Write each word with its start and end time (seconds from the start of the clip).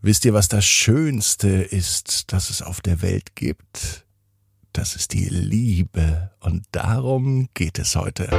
Wisst 0.00 0.24
ihr, 0.24 0.32
was 0.32 0.46
das 0.46 0.64
Schönste 0.64 1.48
ist, 1.48 2.32
das 2.32 2.50
es 2.50 2.62
auf 2.62 2.80
der 2.80 3.02
Welt 3.02 3.34
gibt? 3.34 4.06
Das 4.72 4.94
ist 4.94 5.12
die 5.12 5.24
Liebe. 5.28 6.30
Und 6.38 6.66
darum 6.70 7.48
geht 7.54 7.80
es 7.80 7.96
heute. 7.96 8.30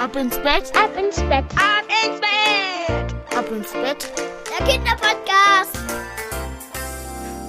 Ab 0.00 0.16
ins 0.16 0.36
Bett, 0.38 0.74
ab 0.74 0.96
ins 0.96 1.16
Bett, 1.16 1.44
ab 1.54 1.84
ins 2.06 2.18
Bett, 2.18 3.36
ab 3.36 3.50
ins 3.52 3.72
Bett. 3.72 4.10
Der 4.58 4.66
Kinderpodcast. 4.66 5.81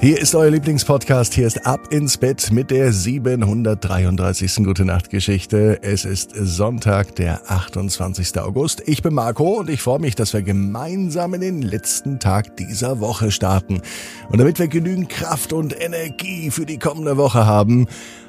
Hier 0.03 0.19
ist 0.19 0.35
euer 0.35 0.49
Lieblingspodcast. 0.49 1.33
Hier 1.33 1.47
ist 1.47 1.65
Ab 1.65 1.93
ins 1.93 2.17
Bett 2.17 2.51
mit 2.51 2.71
der 2.71 2.91
733. 2.91 4.55
Gute 4.65 4.83
Nacht 4.83 5.09
Geschichte. 5.09 5.79
Es 5.81 6.03
ist 6.03 6.31
Sonntag, 6.35 7.15
der 7.15 7.49
28. 7.49 8.37
August. 8.41 8.83
Ich 8.85 9.01
bin 9.01 9.13
Marco 9.13 9.59
und 9.59 9.69
ich 9.69 9.81
freue 9.81 9.99
mich, 9.99 10.15
dass 10.15 10.33
wir 10.33 10.41
gemeinsam 10.41 11.35
in 11.35 11.39
den 11.39 11.61
letzten 11.61 12.19
Tag 12.19 12.57
dieser 12.57 12.99
Woche 12.99 13.31
starten. 13.31 13.81
Und 14.29 14.39
damit 14.39 14.59
wir 14.59 14.67
genügend 14.67 15.07
Kraft 15.07 15.53
und 15.53 15.73
Energie 15.81 16.51
für 16.51 16.65
die 16.65 16.79
kommende 16.79 17.15
Woche 17.15 17.45
haben, 17.45 17.87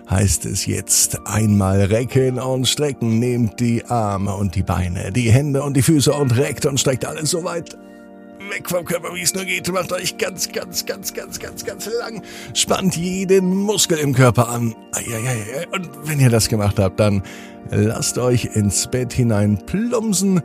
heißt 0.08 0.46
es 0.46 0.66
jetzt 0.66 1.26
einmal 1.26 1.82
recken 1.82 2.38
und 2.38 2.68
strecken. 2.68 3.18
Nehmt 3.18 3.58
die 3.58 3.84
Arme 3.86 4.32
und 4.36 4.54
die 4.54 4.62
Beine, 4.62 5.10
die 5.10 5.32
Hände 5.32 5.64
und 5.64 5.76
die 5.76 5.82
Füße 5.82 6.12
und 6.12 6.36
reckt 6.36 6.66
und 6.66 6.78
streckt 6.78 7.04
alles 7.04 7.30
so 7.30 7.42
weit 7.42 7.76
weg 8.54 8.70
vom 8.70 8.84
Körper, 8.84 9.14
wie 9.14 9.22
es 9.22 9.34
nur 9.34 9.44
geht. 9.44 9.70
Macht 9.72 9.92
euch 9.92 10.16
ganz, 10.16 10.50
ganz, 10.52 10.86
ganz, 10.86 11.12
ganz, 11.12 11.38
ganz, 11.38 11.64
ganz 11.64 11.90
lang. 11.98 12.22
Spannt 12.54 12.96
jeden 12.96 13.54
Muskel 13.54 13.98
im 13.98 14.14
Körper 14.14 14.48
an. 14.48 14.74
Und 15.72 15.90
wenn 16.04 16.20
ihr 16.20 16.30
das 16.30 16.48
gemacht 16.48 16.78
habt, 16.78 17.00
dann 17.00 17.22
lasst 17.70 18.18
euch 18.18 18.44
ins 18.54 18.86
Bett 18.86 19.12
hinein 19.12 19.58
plumpsen 19.66 20.40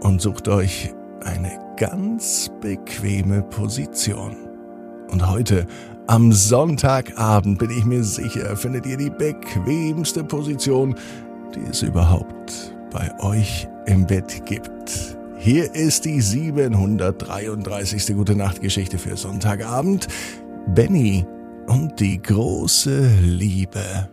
und 0.00 0.20
sucht 0.20 0.48
euch 0.48 0.92
eine 1.24 1.58
ganz 1.76 2.50
bequeme 2.60 3.42
Position. 3.42 4.36
Und 5.08 5.28
heute, 5.28 5.66
am 6.06 6.32
Sonntagabend, 6.32 7.58
bin 7.58 7.70
ich 7.70 7.84
mir 7.84 8.02
sicher, 8.02 8.56
findet 8.56 8.86
ihr 8.86 8.96
die 8.96 9.10
bequemste 9.10 10.24
Position, 10.24 10.96
die 11.54 11.70
es 11.70 11.82
überhaupt 11.82 12.74
bei 12.90 13.10
euch 13.20 13.68
im 13.86 14.06
Bett 14.06 14.44
gibt. 14.44 15.17
Hier 15.40 15.72
ist 15.72 16.04
die 16.04 16.20
733. 16.20 18.16
Gute 18.16 18.34
Nacht 18.34 18.60
Geschichte 18.60 18.98
für 18.98 19.16
Sonntagabend. 19.16 20.08
Benny 20.74 21.24
und 21.68 22.00
die 22.00 22.20
große 22.20 23.08
Liebe. 23.22 24.10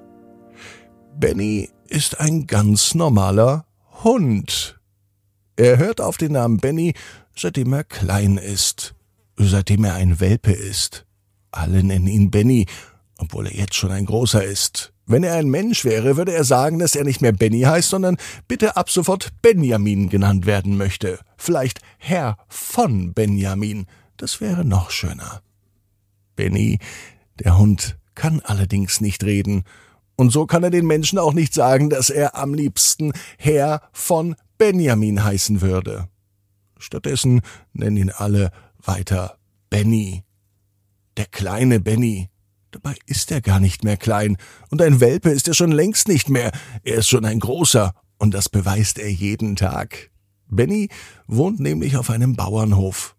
Benny 1.18 1.72
ist 1.88 2.20
ein 2.20 2.46
ganz 2.46 2.94
normaler 2.94 3.66
Hund. 4.04 4.80
Er 5.56 5.78
hört 5.80 6.00
auf 6.00 6.18
den 6.18 6.34
Namen 6.34 6.58
Benny, 6.58 6.94
seitdem 7.36 7.74
er 7.74 7.84
klein 7.84 8.38
ist, 8.38 8.94
seitdem 9.36 9.84
er 9.84 9.96
ein 9.96 10.20
Welpe 10.20 10.52
ist. 10.52 11.08
Alle 11.50 11.84
nennen 11.84 12.08
ihn 12.08 12.30
Benny, 12.30 12.68
obwohl 13.18 13.48
er 13.48 13.56
jetzt 13.56 13.76
schon 13.76 13.92
ein 13.92 14.06
großer 14.06 14.44
ist. 14.44 14.95
Wenn 15.08 15.24
er 15.24 15.36
ein 15.36 15.50
Mensch 15.50 15.86
wäre, 15.86 16.18
würde 16.18 16.34
er 16.34 16.44
sagen, 16.44 16.80
dass 16.80 16.96
er 16.96 17.04
nicht 17.04 17.22
mehr 17.22 17.32
Benny 17.32 17.62
heißt, 17.62 17.90
sondern 17.90 18.18
bitte 18.48 18.76
ab 18.76 18.90
sofort 18.90 19.30
Benjamin 19.42 20.10
genannt 20.10 20.46
werden 20.48 20.78
möchte. 20.78 21.20
Vielleicht 21.38 21.80
Herr 22.00 22.38
von 22.48 23.14
Benjamin. 23.14 23.86
Das 24.18 24.42
wäre 24.42 24.66
noch 24.66 24.90
schöner. 24.90 25.42
Benny, 26.36 26.80
der 27.40 27.58
Hund, 27.58 27.98
kann 28.16 28.42
allerdings 28.42 29.02
nicht 29.02 29.24
reden. 29.24 29.64
Und 30.16 30.32
so 30.32 30.46
kann 30.46 30.64
er 30.64 30.72
den 30.72 30.88
Menschen 30.88 31.20
auch 31.20 31.34
nicht 31.34 31.54
sagen, 31.54 31.90
dass 31.90 32.10
er 32.10 32.36
am 32.36 32.54
liebsten 32.54 33.14
Herr 33.38 33.82
von 33.92 34.36
Benjamin 34.58 35.24
heißen 35.24 35.62
würde. 35.62 36.08
Stattdessen 36.80 37.42
nennen 37.74 37.98
ihn 37.98 38.12
alle 38.12 38.52
weiter 38.84 39.38
Benny. 39.70 40.24
Der 41.18 41.26
kleine 41.26 41.80
Benny. 41.80 42.30
Dabei 42.76 42.98
ist 43.06 43.32
er 43.32 43.40
gar 43.40 43.62
nicht 43.62 43.86
mehr 43.86 43.96
klein, 43.96 44.36
und 44.70 44.82
ein 44.82 45.00
Welpe 45.00 45.30
ist 45.30 45.48
er 45.48 45.54
schon 45.54 45.72
längst 45.72 46.10
nicht 46.10 46.28
mehr, 46.28 46.52
er 46.84 46.96
ist 46.96 47.08
schon 47.08 47.24
ein 47.24 47.40
großer, 47.40 47.94
und 48.18 48.34
das 48.34 48.50
beweist 48.50 49.00
er 49.00 49.10
jeden 49.10 49.56
Tag. 49.56 50.12
Benny 50.50 50.90
wohnt 51.26 51.62
nämlich 51.62 51.96
auf 51.96 52.10
einem 52.10 52.36
Bauernhof. 52.36 53.16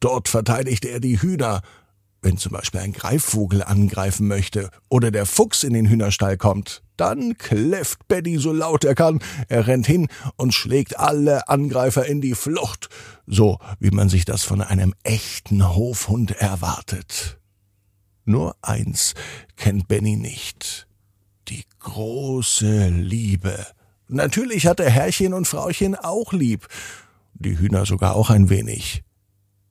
Dort 0.00 0.28
verteidigt 0.28 0.84
er 0.84 0.98
die 0.98 1.22
Hühner. 1.22 1.62
Wenn 2.22 2.38
zum 2.38 2.50
Beispiel 2.50 2.80
ein 2.80 2.92
Greifvogel 2.92 3.62
angreifen 3.62 4.26
möchte 4.26 4.68
oder 4.88 5.12
der 5.12 5.26
Fuchs 5.26 5.62
in 5.62 5.74
den 5.74 5.86
Hühnerstall 5.86 6.36
kommt, 6.36 6.82
dann 6.96 7.38
kläfft 7.38 8.08
Benny 8.08 8.38
so 8.38 8.52
laut 8.52 8.84
er 8.84 8.96
kann. 8.96 9.20
Er 9.46 9.68
rennt 9.68 9.86
hin 9.86 10.08
und 10.34 10.54
schlägt 10.54 10.98
alle 10.98 11.48
Angreifer 11.48 12.04
in 12.04 12.20
die 12.20 12.34
Flucht, 12.34 12.88
so 13.28 13.60
wie 13.78 13.92
man 13.92 14.08
sich 14.08 14.24
das 14.24 14.42
von 14.42 14.60
einem 14.60 14.92
echten 15.04 15.76
Hofhund 15.76 16.32
erwartet. 16.32 17.38
Nur 18.28 18.56
eins 18.60 19.14
kennt 19.56 19.88
Benny 19.88 20.16
nicht. 20.16 20.86
Die 21.48 21.64
große 21.78 22.88
Liebe. 22.90 23.66
Natürlich 24.06 24.66
hat 24.66 24.80
er 24.80 24.90
Herrchen 24.90 25.32
und 25.32 25.48
Frauchen 25.48 25.94
auch 25.94 26.34
lieb. 26.34 26.68
Die 27.32 27.58
Hühner 27.58 27.86
sogar 27.86 28.14
auch 28.16 28.28
ein 28.28 28.50
wenig. 28.50 29.02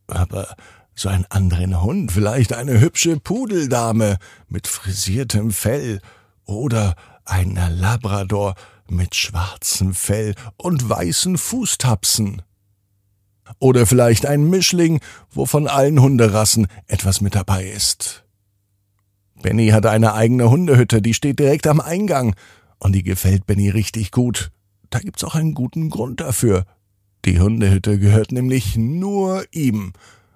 Aber 0.08 0.56
so 0.96 1.08
einen 1.08 1.26
anderen 1.26 1.84
Hund, 1.84 2.12
vielleicht 2.12 2.52
eine 2.52 2.80
hübsche 2.80 3.20
Pudeldame 3.20 4.18
mit 4.48 4.66
frisiertem 4.66 5.52
Fell 5.52 6.02
oder 6.44 6.96
ein 7.26 7.60
Labrador 7.70 8.56
mit 8.90 9.14
schwarzem 9.14 9.94
Fell 9.94 10.34
und 10.56 10.90
weißen 10.90 11.38
Fußtapsen. 11.38 12.42
Oder 13.60 13.86
vielleicht 13.86 14.26
ein 14.26 14.50
Mischling, 14.50 15.00
wo 15.30 15.46
von 15.46 15.68
allen 15.68 16.02
Hunderassen 16.02 16.66
etwas 16.88 17.22
mit 17.22 17.36
dabei 17.36 17.68
ist. 17.68 18.24
Benny 19.42 19.70
hat 19.70 19.86
eine 19.86 20.14
eigene 20.14 20.50
Hundehütte, 20.50 21.02
die 21.02 21.14
steht 21.14 21.40
direkt 21.40 21.68
am 21.68 21.80
Eingang. 21.80 22.36
Und 22.80 22.94
die 22.94 23.04
gefällt 23.04 23.46
Benny 23.46 23.70
richtig 23.70 24.12
gut. 24.12 24.52
Da 24.90 25.00
gibt's 25.00 25.24
auch 25.24 25.36
einen 25.36 25.54
guten 25.54 25.90
Grund 25.90 26.22
dafür. 26.22 26.66
Die 27.26 27.40
Hundehütte 27.40 28.00
gehört 28.00 28.32
nämlich 28.32 28.78
nur 28.78 29.44
ihm. 29.52 29.94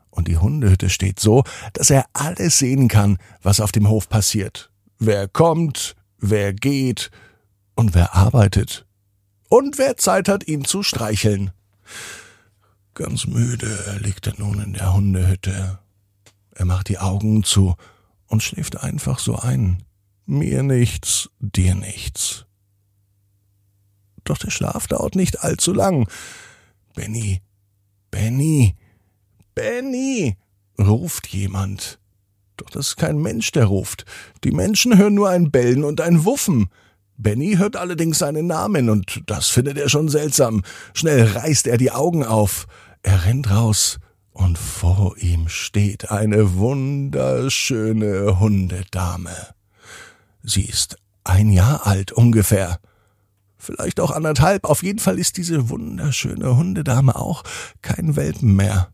Und 0.10 0.28
die 0.28 0.38
Hundehütte 0.38 0.90
steht 0.90 1.20
so, 1.20 1.44
dass 1.74 1.90
er 1.90 2.06
alles 2.14 2.58
sehen 2.58 2.88
kann, 2.88 3.18
was 3.42 3.60
auf 3.60 3.72
dem 3.72 3.88
Hof 3.88 4.10
passiert. 4.10 4.72
Wer 5.00 5.28
kommt, 5.28 5.96
wer 6.18 6.54
geht 6.54 7.12
und 7.76 7.96
wer 7.96 8.14
arbeitet. 8.16 8.86
Und 9.48 9.78
wer 9.78 9.98
Zeit 9.98 10.28
hat, 10.28 10.48
ihn 10.48 10.66
zu 10.66 10.84
streicheln. 10.84 11.52
Ganz 12.94 13.26
müde 13.26 14.00
liegt 14.02 14.28
er 14.28 14.34
nun 14.38 14.62
in 14.62 14.74
der 14.74 14.94
Hundehütte. 14.94 15.80
Er 16.54 16.66
macht 16.66 16.90
die 16.90 17.00
Augen 17.00 17.44
zu 17.44 17.76
und 18.32 18.42
schläft 18.42 18.82
einfach 18.82 19.20
so 19.20 19.36
ein. 19.36 19.84
Mir 20.26 20.64
nichts, 20.64 21.30
dir 21.40 21.76
nichts. 21.76 22.46
Doch 24.24 24.38
der 24.38 24.52
Schlaf 24.52 24.88
dauert 24.88 25.16
nicht 25.16 25.44
allzu 25.44 25.74
lang. 25.74 26.08
Benny, 26.96 27.42
Benny, 28.10 28.76
Benny, 29.54 30.38
ruft 30.80 31.28
jemand. 31.28 32.00
Doch 32.56 32.70
das 32.70 32.90
ist 32.90 32.98
kein 32.98 33.18
Mensch, 33.18 33.52
der 33.52 33.66
ruft. 33.66 34.06
Die 34.44 34.52
Menschen 34.52 34.98
hören 34.98 35.16
nur 35.16 35.30
ein 35.30 35.52
Bellen 35.52 35.84
und 35.84 36.00
ein 36.00 36.24
Wuffen. 36.24 36.70
Benny 37.18 37.56
hört 37.58 37.76
allerdings 37.76 38.20
seinen 38.20 38.48
Namen, 38.48 38.90
und 38.90 39.24
das 39.26 39.50
findet 39.50 39.78
er 39.78 39.90
schon 39.90 40.10
seltsam. 40.10 40.64
Schnell 40.94 41.26
reißt 41.26 41.68
er 41.68 41.78
die 41.78 41.92
Augen 41.92 42.24
auf. 42.24 42.68
Er 43.04 43.26
rennt 43.26 43.50
raus 43.50 44.00
und 44.34 44.58
vor 44.58 45.18
ihm 45.18 45.50
steht 45.50 46.12
eine 46.12 46.56
wunderschöne 46.56 48.40
Hundedame. 48.40 49.36
Sie 50.44 50.64
ist 50.64 50.98
ein 51.24 51.52
Jahr 51.52 51.86
alt 51.86 52.12
ungefähr. 52.12 52.80
Vielleicht 53.58 54.00
auch 54.00 54.12
anderthalb. 54.12 54.66
Auf 54.66 54.82
jeden 54.82 55.00
Fall 55.00 55.20
ist 55.20 55.38
diese 55.38 55.70
wunderschöne 55.70 56.58
Hundedame 56.58 57.16
auch 57.16 57.44
kein 57.82 58.16
Welpen 58.16 58.56
mehr. 58.56 58.92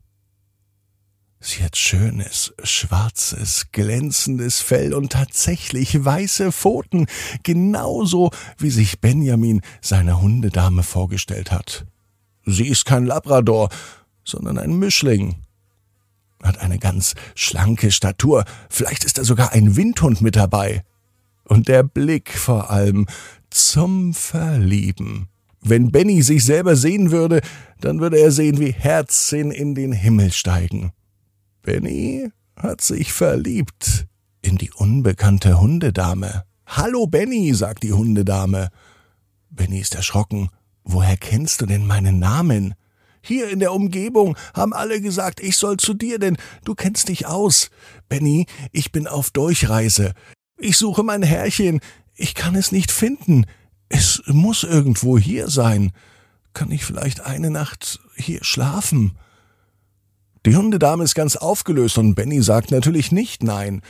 Sie 1.40 1.62
hat 1.62 1.76
schönes, 1.76 2.52
schwarzes, 2.64 3.68
glänzendes 3.70 4.60
Fell 4.60 4.92
und 4.92 5.12
tatsächlich 5.12 6.04
weiße 6.04 6.50
Pfoten, 6.50 7.06
genauso 7.44 8.30
wie 8.58 8.70
sich 8.70 9.00
Benjamin 9.00 9.60
seine 9.80 10.20
Hundedame 10.20 10.82
vorgestellt 10.82 11.52
hat. 11.52 11.86
Sie 12.44 12.66
ist 12.66 12.84
kein 12.84 13.06
Labrador, 13.06 13.68
sondern 14.28 14.58
ein 14.58 14.78
Mischling. 14.78 15.36
Hat 16.42 16.58
eine 16.58 16.78
ganz 16.78 17.14
schlanke 17.34 17.90
Statur, 17.90 18.44
vielleicht 18.70 19.04
ist 19.04 19.18
da 19.18 19.24
sogar 19.24 19.52
ein 19.52 19.76
Windhund 19.76 20.20
mit 20.20 20.36
dabei. 20.36 20.84
Und 21.44 21.68
der 21.68 21.82
Blick 21.82 22.30
vor 22.36 22.70
allem 22.70 23.06
zum 23.50 24.14
Verlieben. 24.14 25.28
Wenn 25.60 25.90
Benny 25.90 26.22
sich 26.22 26.44
selber 26.44 26.76
sehen 26.76 27.10
würde, 27.10 27.40
dann 27.80 28.00
würde 28.00 28.18
er 28.18 28.30
sehen, 28.30 28.60
wie 28.60 28.72
Herzen 28.72 29.50
in 29.50 29.74
den 29.74 29.92
Himmel 29.92 30.32
steigen. 30.32 30.92
Benny 31.62 32.30
hat 32.56 32.80
sich 32.80 33.12
verliebt 33.12 34.06
in 34.42 34.56
die 34.56 34.70
unbekannte 34.70 35.60
Hundedame. 35.60 36.44
Hallo 36.66 37.06
Benny, 37.06 37.54
sagt 37.54 37.82
die 37.82 37.92
Hundedame. 37.92 38.68
Benny 39.50 39.80
ist 39.80 39.94
erschrocken. 39.94 40.50
Woher 40.84 41.16
kennst 41.16 41.60
du 41.60 41.66
denn 41.66 41.86
meinen 41.86 42.18
Namen? 42.18 42.74
Hier 43.20 43.48
in 43.48 43.58
der 43.58 43.72
Umgebung 43.72 44.36
haben 44.54 44.72
alle 44.72 45.00
gesagt, 45.00 45.40
ich 45.40 45.56
soll 45.56 45.76
zu 45.76 45.94
dir, 45.94 46.18
denn 46.18 46.36
du 46.64 46.74
kennst 46.74 47.08
dich 47.08 47.26
aus. 47.26 47.70
Benny, 48.08 48.46
ich 48.72 48.92
bin 48.92 49.06
auf 49.06 49.30
Durchreise. 49.30 50.12
Ich 50.58 50.76
suche 50.76 51.02
mein 51.02 51.22
Herrchen. 51.22 51.80
Ich 52.14 52.34
kann 52.34 52.54
es 52.54 52.72
nicht 52.72 52.90
finden. 52.90 53.46
Es 53.88 54.22
muss 54.26 54.64
irgendwo 54.64 55.18
hier 55.18 55.48
sein. 55.48 55.92
Kann 56.52 56.70
ich 56.70 56.84
vielleicht 56.84 57.20
eine 57.20 57.50
Nacht 57.50 58.00
hier 58.16 58.42
schlafen? 58.42 59.16
Die 60.46 60.56
Hundedame 60.56 61.04
ist 61.04 61.14
ganz 61.14 61.36
aufgelöst 61.36 61.98
und 61.98 62.14
Benny 62.14 62.42
sagt 62.42 62.70
natürlich 62.70 63.12
nicht 63.12 63.42
nein. 63.42 63.82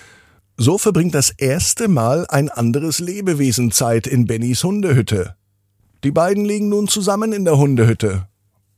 So 0.56 0.76
verbringt 0.76 1.14
das 1.14 1.30
erste 1.30 1.86
Mal 1.86 2.26
ein 2.28 2.48
anderes 2.48 2.98
Lebewesen 2.98 3.70
Zeit 3.70 4.08
in 4.08 4.26
Bennys 4.26 4.64
Hundehütte. 4.64 5.36
Die 6.02 6.10
beiden 6.10 6.44
liegen 6.44 6.68
nun 6.68 6.88
zusammen 6.88 7.32
in 7.32 7.44
der 7.44 7.58
Hundehütte. 7.58 8.26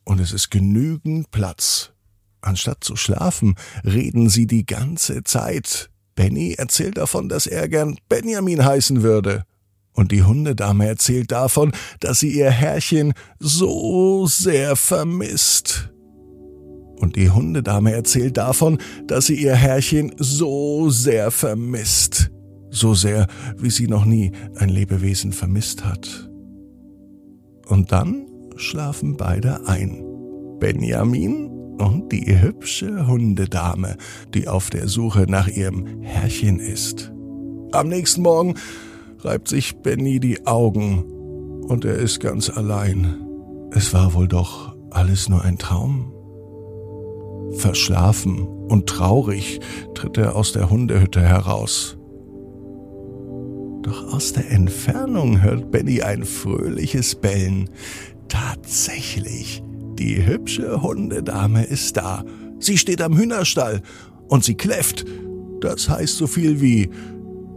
Und 0.04 0.20
es 0.20 0.32
ist 0.32 0.50
genügend 0.50 1.30
Platz. 1.30 1.92
Anstatt 2.42 2.82
zu 2.82 2.96
schlafen, 2.96 3.54
reden 3.84 4.28
sie 4.28 4.46
die 4.46 4.64
ganze 4.64 5.22
Zeit. 5.24 5.90
Benny 6.14 6.54
erzählt 6.54 6.96
davon, 6.96 7.28
dass 7.28 7.46
er 7.46 7.68
gern 7.68 7.96
Benjamin 8.08 8.64
heißen 8.64 9.02
würde. 9.02 9.44
Und 9.92 10.12
die 10.12 10.22
Hundedame 10.22 10.86
erzählt 10.86 11.32
davon, 11.32 11.72
dass 12.00 12.20
sie 12.20 12.30
ihr 12.30 12.50
Herrchen 12.50 13.12
so 13.38 14.26
sehr 14.26 14.76
vermisst. 14.76 15.90
Und 16.96 17.16
die 17.16 17.30
Hundedame 17.30 17.92
erzählt 17.92 18.36
davon, 18.36 18.78
dass 19.06 19.26
sie 19.26 19.34
ihr 19.34 19.54
Herrchen 19.54 20.12
so 20.18 20.90
sehr 20.90 21.30
vermisst. 21.30 22.30
So 22.70 22.94
sehr, 22.94 23.26
wie 23.56 23.70
sie 23.70 23.88
noch 23.88 24.04
nie 24.04 24.32
ein 24.56 24.68
Lebewesen 24.68 25.32
vermisst 25.32 25.84
hat. 25.84 26.30
Und 27.66 27.90
dann 27.90 28.29
schlafen 28.60 29.16
beide 29.16 29.66
ein. 29.66 30.04
Benjamin 30.58 31.48
und 31.78 32.12
die 32.12 32.40
hübsche 32.40 33.06
Hundedame, 33.06 33.96
die 34.34 34.48
auf 34.48 34.70
der 34.70 34.86
Suche 34.88 35.26
nach 35.28 35.48
ihrem 35.48 36.02
Herrchen 36.02 36.60
ist. 36.60 37.12
Am 37.72 37.88
nächsten 37.88 38.22
Morgen 38.22 38.54
reibt 39.20 39.48
sich 39.48 39.76
Benny 39.76 40.20
die 40.20 40.46
Augen 40.46 41.04
und 41.62 41.84
er 41.84 41.96
ist 41.96 42.20
ganz 42.20 42.50
allein. 42.50 43.16
Es 43.72 43.94
war 43.94 44.14
wohl 44.14 44.28
doch 44.28 44.76
alles 44.90 45.28
nur 45.28 45.42
ein 45.42 45.58
Traum. 45.58 46.12
Verschlafen 47.52 48.46
und 48.46 48.88
traurig 48.88 49.60
tritt 49.94 50.18
er 50.18 50.36
aus 50.36 50.52
der 50.52 50.70
Hundehütte 50.70 51.20
heraus. 51.20 51.96
Doch 53.82 54.12
aus 54.12 54.34
der 54.34 54.50
Entfernung 54.50 55.42
hört 55.42 55.70
Benny 55.70 56.02
ein 56.02 56.24
fröhliches 56.24 57.14
Bellen. 57.14 57.70
Tatsächlich, 58.30 59.62
die 59.98 60.24
hübsche 60.24 60.80
Hundedame 60.80 61.64
ist 61.64 61.98
da. 61.98 62.24
Sie 62.58 62.78
steht 62.78 63.02
am 63.02 63.18
Hühnerstall 63.18 63.82
und 64.28 64.44
sie 64.44 64.54
kläfft. 64.54 65.04
Das 65.60 65.90
heißt 65.90 66.16
so 66.16 66.26
viel 66.26 66.60
wie 66.60 66.88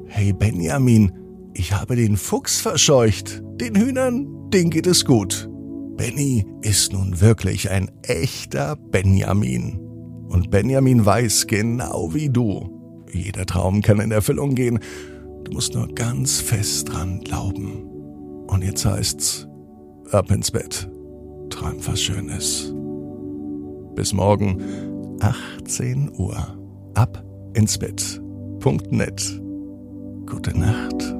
Hey 0.07 0.33
Benjamin, 0.33 1.11
ich 1.53 1.71
habe 1.73 1.95
den 1.95 2.17
Fuchs 2.17 2.59
verscheucht. 2.59 3.41
Den 3.61 3.77
Hühnern, 3.77 4.27
denen 4.49 4.71
geht 4.71 4.87
es 4.87 5.05
gut. 5.05 5.49
Benny 5.95 6.45
ist 6.61 6.91
nun 6.91 7.21
wirklich 7.21 7.69
ein 7.69 7.89
echter 8.01 8.75
Benjamin. 8.75 9.79
Und 10.27 10.49
Benjamin 10.49 11.05
weiß 11.05 11.45
genau 11.45 12.13
wie 12.13 12.29
du. 12.29 13.05
Jeder 13.11 13.45
Traum 13.45 13.83
kann 13.83 13.99
in 13.99 14.11
Erfüllung 14.11 14.55
gehen. 14.55 14.79
Du 15.43 15.51
musst 15.51 15.75
nur 15.75 15.87
ganz 15.93 16.41
fest 16.41 16.89
dran 16.89 17.19
glauben. 17.19 17.83
Und 18.47 18.63
jetzt 18.63 18.85
heißt's, 18.85 19.47
ab 20.13 20.31
ins 20.31 20.51
Bett. 20.51 20.89
Träum 21.49 21.85
was 21.87 22.01
Schönes. 22.01 22.73
Bis 23.95 24.13
morgen, 24.13 24.61
18 25.19 26.11
Uhr. 26.17 26.35
Ab 26.93 27.23
ins 27.53 27.77
Bett. 27.77 28.21
Punkt 28.59 28.91
net. 28.91 29.41
Gute 30.25 30.57
Nacht. 30.57 31.15